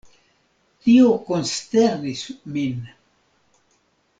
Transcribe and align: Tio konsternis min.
Tio 0.85 1.11
konsternis 1.27 2.25
min. 2.57 2.89